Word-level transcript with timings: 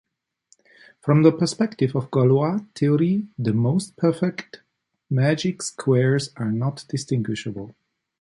From 0.99 1.21
the 1.21 1.31
perspective 1.31 1.95
of 1.95 2.09
Galois 2.09 2.65
theory 2.73 3.27
the 3.37 3.53
most-perfect 3.53 4.61
magic 5.11 5.61
squares 5.61 6.31
are 6.37 6.51
not 6.51 6.85
distinguishable. 6.89 7.75